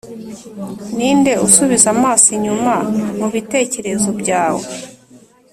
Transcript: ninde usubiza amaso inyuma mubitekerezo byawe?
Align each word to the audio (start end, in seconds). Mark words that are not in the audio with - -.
ninde 0.95 1.31
usubiza 1.45 1.87
amaso 1.95 2.27
inyuma 2.37 2.73
mubitekerezo 3.17 4.09
byawe? 4.19 4.65